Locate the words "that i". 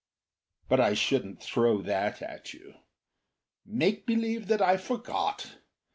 4.47-4.75